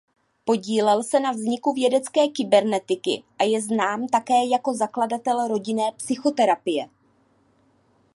Podílel 0.45 1.03
se 1.03 1.19
na 1.19 1.31
vzniku 1.31 1.73
vědecké 1.73 2.27
kybernetiky 2.27 3.23
a 3.39 3.43
je 3.43 3.61
znám 3.61 4.07
také 4.07 4.45
jako 4.45 4.73
zakladatel 4.73 5.47
rodinné 5.47 5.91
psychoterapie. 5.97 6.89